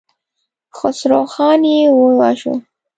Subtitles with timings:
[0.77, 2.53] خسروخان يې وواژه.